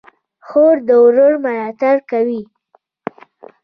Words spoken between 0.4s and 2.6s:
خور د ورور ملاتړ کوي.